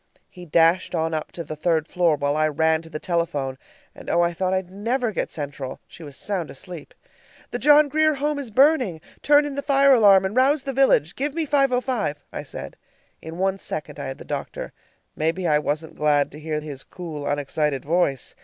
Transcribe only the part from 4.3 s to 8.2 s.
thought I'd never get Central! She was sound asleep. "The John Grier